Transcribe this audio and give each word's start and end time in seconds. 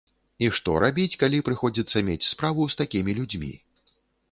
І 0.45 0.47
што 0.59 0.77
рабіць, 0.83 1.19
калі 1.25 1.43
прыходзіцца 1.51 2.03
мець 2.09 2.27
справу 2.33 2.69
з 2.77 2.81
такімі 2.83 3.17
людзьмі? 3.21 3.53